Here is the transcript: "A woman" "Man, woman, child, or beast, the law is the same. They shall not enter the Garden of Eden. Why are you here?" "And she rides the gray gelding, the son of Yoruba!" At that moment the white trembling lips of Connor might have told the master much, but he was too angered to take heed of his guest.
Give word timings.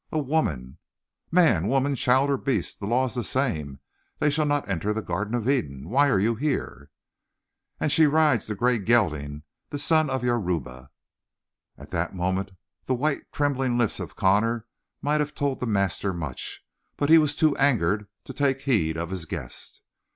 "A 0.11 0.17
woman" 0.17 0.79
"Man, 1.31 1.67
woman, 1.67 1.95
child, 1.95 2.31
or 2.31 2.37
beast, 2.37 2.79
the 2.79 2.87
law 2.87 3.05
is 3.05 3.13
the 3.13 3.23
same. 3.23 3.79
They 4.17 4.31
shall 4.31 4.47
not 4.47 4.67
enter 4.67 4.93
the 4.93 5.03
Garden 5.03 5.35
of 5.35 5.47
Eden. 5.47 5.89
Why 5.89 6.09
are 6.09 6.17
you 6.17 6.33
here?" 6.33 6.89
"And 7.79 7.91
she 7.91 8.07
rides 8.07 8.47
the 8.47 8.55
gray 8.55 8.79
gelding, 8.79 9.43
the 9.69 9.77
son 9.77 10.09
of 10.09 10.23
Yoruba!" 10.23 10.89
At 11.77 11.91
that 11.91 12.15
moment 12.15 12.49
the 12.85 12.95
white 12.95 13.31
trembling 13.31 13.77
lips 13.77 13.99
of 13.99 14.15
Connor 14.15 14.65
might 15.03 15.19
have 15.19 15.35
told 15.35 15.59
the 15.59 15.67
master 15.67 16.15
much, 16.15 16.65
but 16.97 17.09
he 17.11 17.19
was 17.19 17.35
too 17.35 17.55
angered 17.57 18.07
to 18.23 18.33
take 18.33 18.61
heed 18.61 18.97
of 18.97 19.11
his 19.11 19.25
guest. 19.25 19.83